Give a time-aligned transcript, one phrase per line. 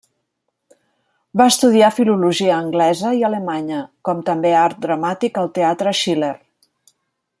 [1.41, 6.33] Va estudiar filologia anglesa i alemanya, com també art dramàtic al Teatre Schiller.